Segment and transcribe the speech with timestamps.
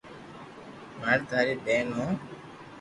[0.99, 2.09] ھون ٽاري ٻين ھون